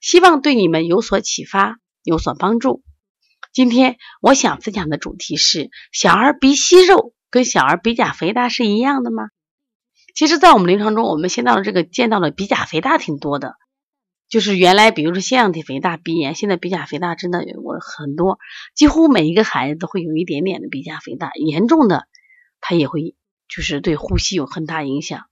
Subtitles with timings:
[0.00, 2.82] 希望对你们有所启发，有所帮助。
[3.52, 9.30] 今天我想分享的主题是：小儿鼻息肉跟小儿鼻甲肥大是一样的吗？
[10.14, 13.54] 其实，在我们临床中，我们现在的这个见到的鼻甲肥大挺多的，
[14.28, 18.38] 就是原来比如说腺样体肥大、鼻炎，现在鼻甲肥大真的我很多，
[18.74, 22.06] 几乎每一个孩子都会有一点点的鼻甲肥大，严重的
[22.60, 23.14] 他也会
[23.48, 25.24] 就是对呼吸有很大影响。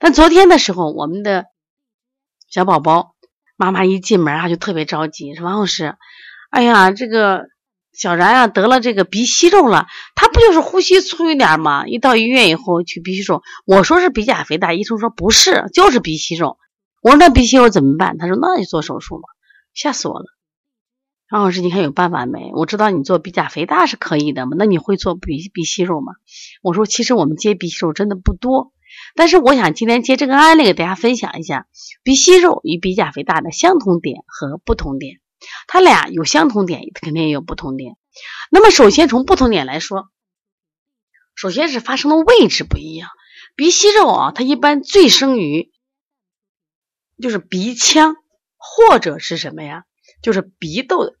[0.00, 1.46] 但昨天的时候，我们的
[2.48, 3.14] 小宝宝。
[3.60, 5.94] 妈妈一进门啊，就特别着急，说王老师，
[6.48, 7.44] 哎呀，这个
[7.92, 11.86] 小然啊得了这个鼻息肉了，他不就是呼吸粗一点吗？
[11.86, 16.56] 一到医院以后去鼻息肉，我说是鼻甲肥大，医生说不是，就是鼻息肉。
[17.02, 18.16] 我说那鼻息肉怎么办？
[18.16, 19.24] 他说那就做手术嘛，
[19.74, 20.24] 吓死我了。
[21.30, 22.52] 王老师，你看有办法没？
[22.54, 26.14] 我知道你做鼻甲肥大是可以的嘛，那你会做鼻鼻息肉吗？
[26.62, 28.72] 我说其实我们接鼻息肉真的不多。
[29.14, 31.66] 但是我想今天接这个案例给大家分享一下
[32.02, 35.20] 鼻息肉与鼻甲肥大的相同点和不同点，
[35.66, 37.96] 它俩有相同点，肯定也有不同点。
[38.50, 40.08] 那么首先从不同点来说，
[41.34, 43.08] 首先是发生的位置不一样。
[43.56, 45.70] 鼻息肉啊，它一般最生于
[47.20, 48.16] 就是鼻腔
[48.56, 49.84] 或者是什么呀？
[50.22, 51.14] 就是鼻窦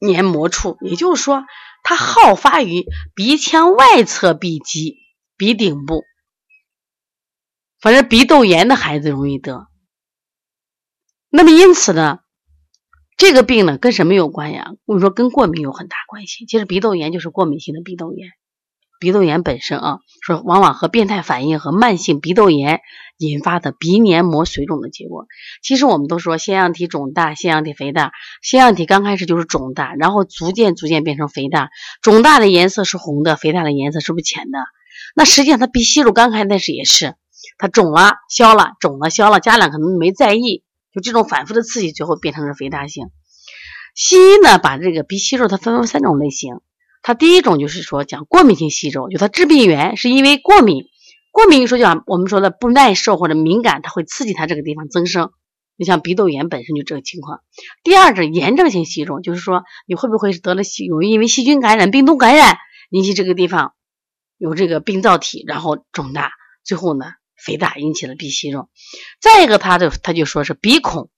[0.00, 1.44] 黏膜处，也就是说
[1.82, 4.96] 它好发于鼻腔外侧鼻基
[5.36, 6.04] 鼻顶部。
[7.80, 9.68] 反正鼻窦炎的孩子容易得，
[11.30, 12.18] 那么因此呢，
[13.16, 14.72] 这个病呢跟什么有关呀？
[14.84, 16.44] 我们说，跟过敏有很大关系。
[16.46, 18.30] 其实鼻窦炎就是过敏性的鼻窦炎，
[18.98, 22.80] 鼻窦炎本身啊，说往往和变态反应和慢性鼻窦炎
[23.16, 25.26] 引发的鼻黏膜水肿的结果。
[25.62, 28.10] 其实我们都说腺样体肿大，腺样体肥大，
[28.42, 31.70] 腺样体刚开始就是肿大，然后逐渐逐渐变成肥大，
[32.02, 34.58] 肿大的颜色是红的，肥大的颜色是不是浅的？
[35.14, 37.14] 那实际上它鼻息肉刚开始也是。
[37.58, 43.06] 它肿了消了，肿了消了，家长可能没在意，就这种反复的刺激，最后变成了肥大性。
[43.94, 46.60] 西医呢，把这个鼻息肉它分为三种类型。
[47.02, 50.84] 它第一种就是说讲过敏性息肉，就它致病源是因为过敏，
[51.32, 55.30] 过敏说讲我们说的不耐受或者敏感，它会刺激它这个地方增生。
[55.76, 57.40] 你像鼻窦炎本身就这个情况。
[57.84, 62.56] 第二种炎症性息肉，就是说你会不会是得了细，有因为细菌感染、病毒感染
[62.90, 63.74] 引起这个地方
[64.36, 66.32] 有这个病灶体，然后肿大，
[66.64, 67.06] 最后呢？
[67.38, 68.68] 肥大引起了鼻息肉，
[69.20, 71.10] 再一个，他的他就说是鼻孔、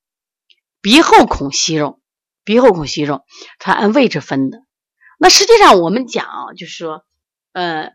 [0.82, 2.00] 鼻后孔息肉，
[2.44, 3.24] 鼻后孔息肉，
[3.58, 4.62] 它按位置分的。
[5.18, 7.04] 那实际上我们讲啊，就是说，
[7.52, 7.92] 呃，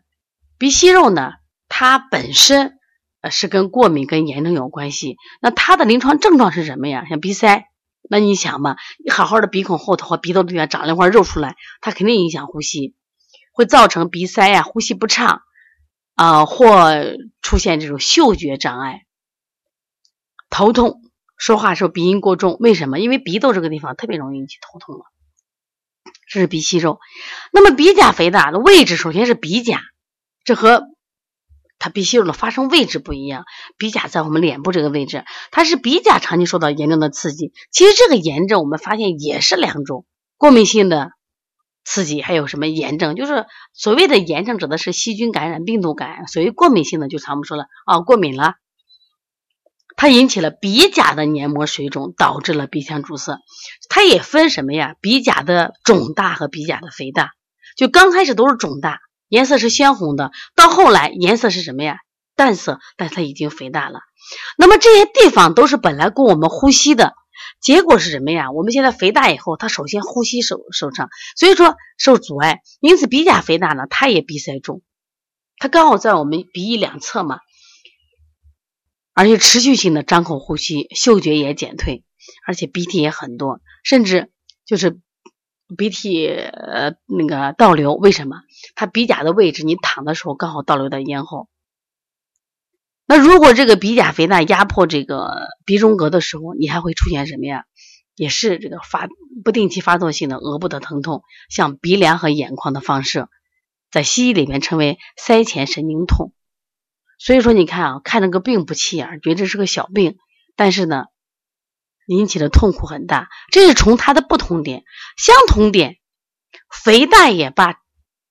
[0.58, 1.32] 鼻息肉呢，
[1.68, 2.78] 它本身
[3.20, 5.16] 呃是跟过敏跟炎症有关系。
[5.40, 7.04] 那它的临床症状是什么呀？
[7.08, 7.66] 像鼻塞，
[8.08, 12.94] 那你想嘛，你好好的鼻孔后头和鼻窦里面长了一块肉出来，它肯定影响呼吸，
[13.52, 15.42] 会造成鼻塞呀，呼吸不畅。
[16.16, 16.94] 啊，或
[17.42, 19.02] 出现这种嗅觉障碍、
[20.48, 21.02] 头痛、
[21.36, 22.98] 说话时候鼻音过重，为什么？
[22.98, 25.04] 因为鼻窦这个地方特别容易引起头痛了。
[26.26, 27.00] 这是鼻息肉。
[27.52, 29.82] 那么鼻甲肥大的位置，首先是鼻甲，
[30.42, 30.84] 这和
[31.78, 33.44] 它鼻息肉的发生位置不一样。
[33.76, 37.52] 鼻甲在我们脸部这个位置，它是鼻甲长期受到严重的刺激。
[37.70, 40.06] 其实这个炎症我们发现也是两种
[40.38, 41.10] 过敏性的。
[41.86, 43.14] 刺激还有什么炎症？
[43.14, 46.26] 就是所谓的炎症，指的是细菌感染、病毒感染。
[46.26, 48.56] 所谓过敏性的，就咱们说了啊，过敏了，
[49.94, 53.38] 它引起了鼻甲的黏膜水肿，导致了鼻腔阻塞。
[53.88, 54.96] 它也分什么呀？
[55.00, 57.30] 鼻甲的肿大和鼻甲的肥大。
[57.76, 58.98] 就刚开始都是肿大，
[59.28, 61.98] 颜色是鲜红的，到后来颜色是什么呀？
[62.34, 64.00] 淡色，但它已经肥大了。
[64.58, 67.14] 那么这些地方都是本来供我们呼吸的。
[67.60, 68.50] 结果是什么呀？
[68.52, 74.82] 我们现在肥大以后，它首先呼吸受受伤，所以说受阻碍，因此鼻甲肥大呢，它也鼻塞重，
[75.58, 77.40] 它刚好在我们鼻翼两侧嘛，
[79.14, 82.04] 而且持续性的张口呼吸，嗅觉也减退，
[82.46, 84.30] 而且鼻涕也很多，甚至
[84.64, 85.00] 就是
[85.76, 88.36] 鼻涕呃那个倒流，为什么？
[88.74, 91.48] 它鼻甲的位置，你躺的时候刚好倒流到咽喉。
[93.06, 97.64] 那如果这个鼻甲肥大压迫这个鼻中隔的时候，你还会出现什么呀？
[98.16, 99.08] 也是这个发
[99.44, 103.28] 不定期发作性的额部的疼痛，像鼻梁和眼眶的放射，
[103.92, 106.32] 在西医里面称为腮前神经痛。
[107.18, 110.16] 所以说，你看啊，看这个病不起眼，觉得是个小病，
[110.56, 111.04] 但是呢，
[112.06, 113.28] 引起的痛苦很大。
[113.52, 114.82] 这是从它的不同点，
[115.16, 115.98] 相同点，
[116.84, 117.76] 肥大也罢，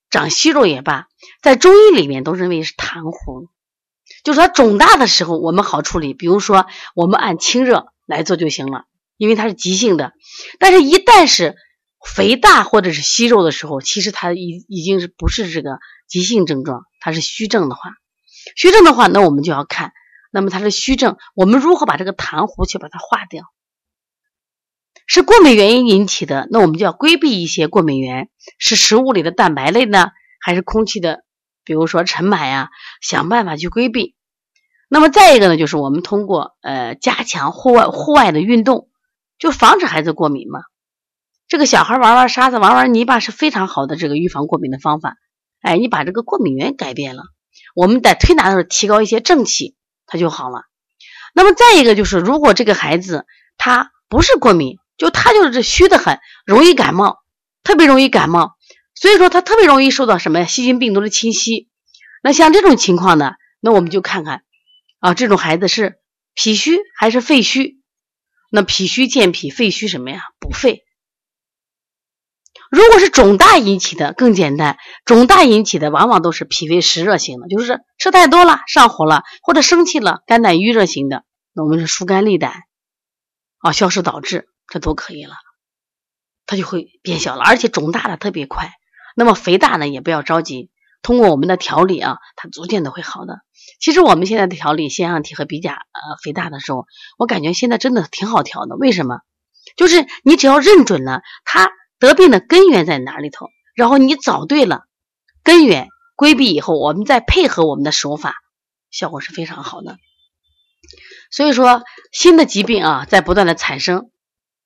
[0.09, 1.07] 长息肉也罢，
[1.41, 3.47] 在中医里面都认为是痰糊。
[4.25, 8.85] 就是它肿大的时候，我们好处理，比如说我们按清热来做就行了，
[9.17, 10.11] 因为它是急性的。
[10.59, 11.55] 但是，一旦是
[12.03, 15.77] 肥大或者是息肉的时候，其实它已已经是不是这个
[16.09, 17.91] 急性症状，它是虚症的话，
[18.55, 19.93] 虚症的话，那我们就要看，
[20.31, 23.43] 那么它是虚症，我们如何把这个痰糊去把它化掉？
[25.05, 30.09] 是过敏原因引起的，那我们就要规避一些过敏源，是食物里的蛋白类呢，
[30.41, 31.23] 还是空气的？
[31.63, 32.69] 比如说尘螨呀，
[33.01, 34.14] 想办法去规避。
[34.95, 38.87] 那么再一个呢，就是我们通过呃加强户外户外的运动，
[39.37, 40.61] 就防止孩子过敏嘛。
[41.49, 45.17] 这个小孩玩玩沙子、玩玩泥巴是非常好的这个预防过敏的方法。
[45.59, 47.23] 哎，你把这个过敏源改变了，
[47.75, 49.75] 我们在推拿的时候提高一些正气，
[50.05, 50.61] 它就好了。
[51.33, 53.25] 那么再一个就是，如果这个孩子
[53.57, 57.17] 他不是过敏，就他就是虚的很，容易感冒，
[57.65, 58.53] 特别容易感冒。
[58.93, 61.67] 所以说，他特别容易受到什么细菌、病毒的侵袭。
[62.23, 64.43] 那像这种情况呢，那我们就看看
[65.05, 65.99] 啊，这种孩子是
[66.33, 67.79] 脾虚还是肺虚？
[68.49, 70.23] 那脾虚健脾，肺虚什么呀？
[70.39, 70.83] 补肺。
[72.71, 74.79] 如果是肿大引起的，更简单。
[75.05, 81.23] 肿大引起的往往都是脾胃湿热型的，就是吃太多了、上火了，或者生气了、肝胆郁热型的。
[81.53, 82.63] 那我们是疏肝利胆
[83.59, 85.35] 啊，消食导滞，这都可以了，
[86.47, 88.71] 它就会变小了，而且肿大的特别快。
[89.15, 90.71] 那么肥大呢，也不要着急，
[91.05, 93.41] 通过我们的调理啊，它逐渐的会好的。
[93.79, 96.87] 其实我们现在的调理腺样体和鼻甲呃肥大的时候，
[97.19, 98.75] 我感觉现在真的挺好调的。
[98.75, 99.19] 为什么？
[99.77, 101.69] 就是你只要认准了它
[101.99, 104.85] 得病的根源在哪里头，然后你找对了
[105.43, 108.33] 根源，规避以后，我们再配合我们的手法，
[108.89, 109.97] 效果是非常好的。
[111.29, 114.09] 所以说，新的疾病啊在不断的产生，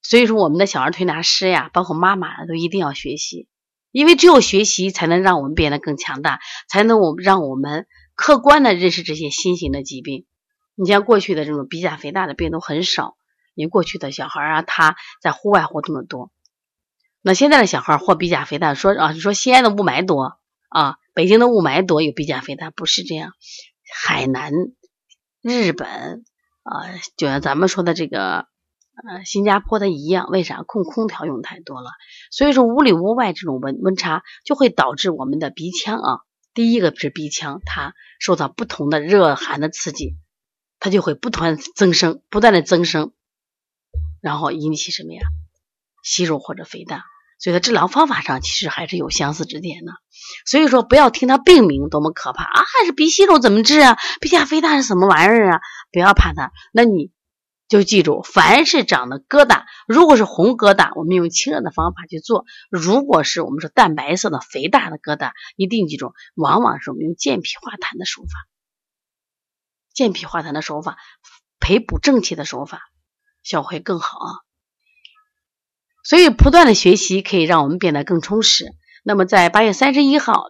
[0.01, 3.48] 所以说我们的小儿推拿师呀，包括妈妈都一定要学习。
[3.91, 10.25] 因为只有学习，才能让我们变得更强大，才能我让我们客观的认识这些新型的疾病。
[10.75, 13.17] 你像过去的这种鼻甲肥大的病都很少，
[13.55, 16.31] 因为过去的小孩啊，他在户外活动的多。
[17.21, 20.37] 那现在的小孩或鼻甲肥大，说啊，你说西安的雾霾多
[20.69, 23.33] 啊，北京的雾霾多，有鼻甲肥大，不是这样。
[24.05, 24.53] 海南、
[25.41, 26.23] 日本
[26.63, 26.73] 啊，
[27.17, 28.47] 就像咱们说的这个。
[29.07, 31.91] 呃，新加坡的一样，为啥控空调用太多了？
[32.31, 36.19] 所以说屋里屋外这种温温差就会导致我们的鼻腔啊，
[36.53, 40.17] 第一个是鼻腔，它受到不同的热寒的刺激，
[40.79, 43.13] 它就会不断增生，不断的增生，
[44.21, 45.21] 然后引起什么呀？
[46.03, 47.05] 息肉或者肥大。
[47.39, 49.93] 所以说治疗方法上其实还是有相似之点的。
[50.45, 53.97] 所以说不要听它病名多么可怕啊，还是鼻息肉怎么治啊？
[54.19, 55.61] 鼻甲肥大是什么玩意儿啊？
[55.93, 57.11] 不要怕它，那你。
[57.69, 68.29] 就记住，凡是长的疙瘩，如果是红疙瘩，我们用清热的方法去做；如果是我们说淡白色的肥大的疙瘩，一定记住，往往是我们用健脾化痰的手法，
[69.93, 70.97] 健脾化痰的手法，
[71.59, 72.81] 培补正气的手法，
[73.43, 74.31] 效果会更好啊。
[76.03, 78.65] 所以，不断的学习可以让我们变得更充实。
[79.03, 80.47] 那么，在八月三十一号、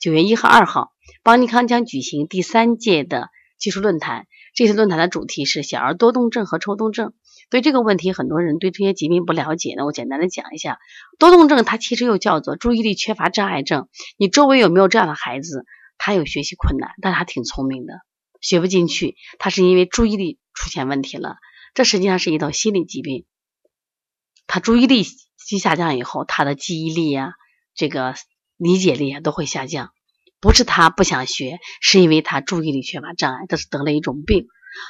[0.00, 0.92] 九月一号、二号，
[1.22, 3.28] 邦尼康将举行第三届的
[3.58, 4.26] 技术论坛。
[4.54, 7.12] 这次论坛的主题是小儿多动症和抽动症。
[7.50, 9.74] 对这个问题，很多人对这些疾病不了解。
[9.76, 10.78] 那我简单的讲一下，
[11.18, 13.88] 多动症它其实又叫做注意力缺乏障碍症。
[14.16, 15.64] 你周围有没有这样的孩子？
[15.98, 18.00] 他有学习困难，但他挺聪明的，
[18.40, 21.36] 学不进去，他是因为注意力出现问题了。
[21.72, 23.26] 这实际上是一道心理疾病。
[24.46, 27.34] 他注意力下降以后，他的记忆力呀，
[27.74, 28.14] 这个
[28.56, 29.93] 理解力啊都会下降。
[30.44, 34.46] 不是他不想学，是因为他注意力缺乏障碍，他是得了一种病。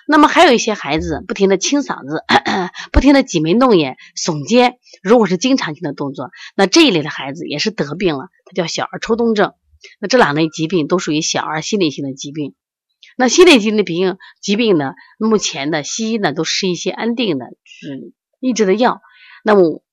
[0.08, 2.24] 那么还有一些孩子不停的清嗓子，
[2.90, 9.52] 不停的挤眉弄眼、耸肩，如果是经常性的动作，那这一类的孩子也是得病了，他叫小儿抽动症。
[10.00, 12.56] 那这两类疾病都属于小儿心理性的疾病。
[13.16, 19.00] 那心理性的病疾病呢，目前的西医呢都是一些安定的，是抑制的药，
[19.44, 19.84] 那么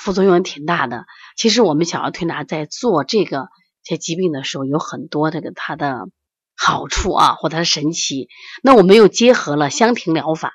[0.00, 1.06] 副作用挺大的。
[1.36, 3.46] 其实我们小儿推拿在做这个。
[3.84, 6.08] 些疾病的时候有很多这个它的
[6.56, 8.28] 好处啊，或它的神奇。
[8.62, 10.52] 那我们又结合了香庭疗法，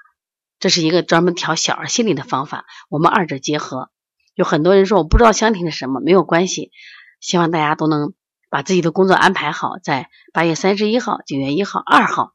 [0.60, 2.66] 这是一个专门调小儿心理的方法。
[2.90, 3.90] 我们二者结合，
[4.36, 6.72] 有很多人说我不知道香庭是什么，没有关系。
[7.20, 8.14] 希望大家都能
[8.50, 12.34] 把自己的工作安排好，在八月三十一号、九月一号、二号，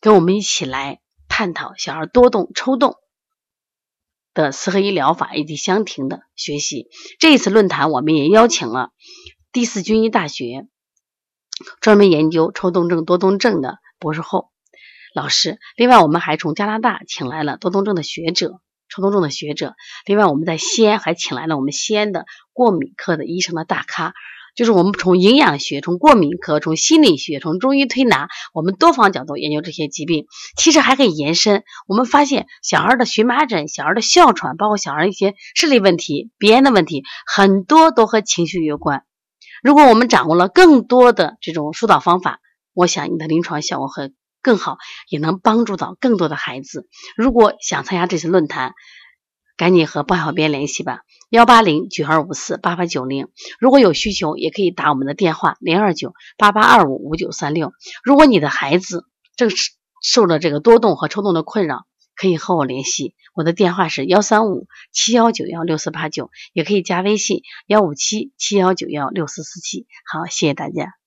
[0.00, 2.96] 跟我们一起来探讨小儿多动、抽动
[4.32, 6.86] 的四合一疗法以及香庭的学习。
[7.18, 8.92] 这一次论坛，我们也邀请了。
[9.52, 10.66] 第四军医大学
[11.82, 14.48] 专门研究抽动症、多动症的博士后
[15.14, 19.74] 老师，另外我们还从加拿大请来了多动症的学者、抽动症的学者。
[20.06, 24.14] 另外，我们在西安还请来了我们西安的过敏科的医生的大咖。
[24.54, 30.24] 就是我们从营养学、从过敏科、从心理学、从中医推拿，我们多方角度研究这些疾病。
[30.56, 31.62] 其实还可以延伸。
[31.86, 39.04] 我们发现，小孩的荨麻疹、小孩的哮喘，包括小孩一些视力问题、鼻炎的问题，很多都和情绪有关。
[39.62, 42.40] 如果我们掌握了更多的这种疏导方法，
[42.74, 44.76] 我想你的临床效果会更好，
[45.08, 46.88] 也能帮助到更多的孩子。
[47.16, 48.74] 如果想参加这次论坛，
[49.56, 53.28] 赶紧和鲍小编联系吧，幺八零九二五四八八九零。
[53.60, 57.72] 如果有需求，也可以打我们的电话零二九八八二五五九三六。
[58.02, 59.04] 如果你的孩子
[59.36, 59.70] 正是
[60.02, 69.86] 受了这个多动和抽动的困扰，可以和我联系，我的电话是幺三五七幺九幺六四八九，也可以加微信幺五七七幺九幺六四四七。
[70.10, 71.01] 好，谢谢大家。